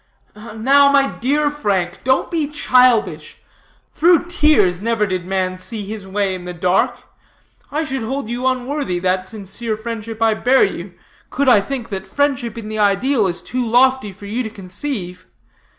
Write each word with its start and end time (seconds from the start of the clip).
"Now, 0.35 0.91
my 0.91 1.19
dear 1.19 1.51
Frank, 1.51 1.99
don't 2.03 2.31
be 2.31 2.47
childish. 2.47 3.37
Through 3.93 4.25
tears 4.29 4.81
never 4.81 5.05
did 5.05 5.27
man 5.27 5.59
see 5.59 5.85
his 5.85 6.07
way 6.07 6.33
in 6.33 6.45
the 6.45 6.55
dark. 6.55 6.95
I 7.71 7.83
should 7.83 8.01
hold 8.01 8.27
you 8.27 8.47
unworthy 8.47 8.97
that 8.97 9.27
sincere 9.27 9.77
friendship 9.77 10.19
I 10.19 10.33
bear 10.33 10.63
you, 10.63 10.95
could 11.29 11.47
I 11.47 11.61
think 11.61 11.89
that 11.89 12.07
friendship 12.07 12.57
in 12.57 12.67
the 12.67 12.79
ideal 12.79 13.27
is 13.27 13.43
too 13.43 13.63
lofty 13.63 14.11
for 14.11 14.25
you 14.25 14.41
to 14.41 14.49
conceive. 14.49 15.27